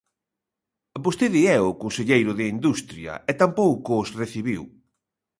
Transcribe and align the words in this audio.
Vostede 1.05 1.41
é 1.55 1.57
o 1.69 1.77
conselleiro 1.83 2.31
de 2.39 2.45
Industria 2.55 3.13
e 3.31 3.33
tampouco 3.41 3.91
os 4.03 4.09
recibiu. 4.21 4.63